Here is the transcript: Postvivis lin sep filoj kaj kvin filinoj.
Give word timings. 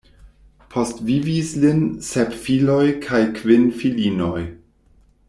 Postvivis 0.75 1.51
lin 1.65 1.81
sep 2.09 2.33
filoj 2.45 2.87
kaj 3.07 3.21
kvin 3.37 3.69
filinoj. 3.83 4.43